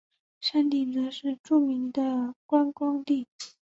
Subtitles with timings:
[0.39, 3.27] 山顶则是著名的观光地。